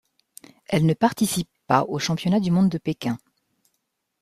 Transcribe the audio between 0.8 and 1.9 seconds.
ne participe pas